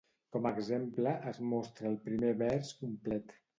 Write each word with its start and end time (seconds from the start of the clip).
Com 0.35 0.45
a 0.49 0.51
exemple, 0.59 1.13
es 1.33 1.41
mostra 1.53 1.87
el 1.93 2.01
primer 2.09 2.35
vers 2.43 2.75
complet. 2.83 3.41